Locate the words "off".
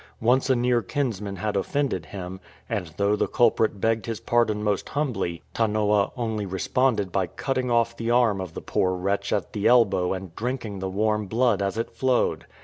7.69-7.95